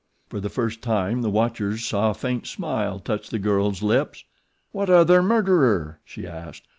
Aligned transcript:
For 0.29 0.39
the 0.39 0.49
first 0.49 0.81
time 0.81 1.21
the 1.21 1.29
watchers 1.29 1.85
saw 1.85 2.09
a 2.09 2.15
faint 2.15 2.47
smile 2.47 2.97
touch 2.99 3.29
the 3.29 3.37
girl's 3.37 3.83
lips. 3.83 4.23
"What 4.71 4.89
other 4.89 5.21
murderer?" 5.21 5.99
she 6.05 6.25
asked. 6.25 6.67